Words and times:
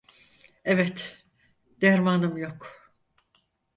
Evet, 0.65 1.25
dermanım 1.81 2.37
yok… 2.37 2.91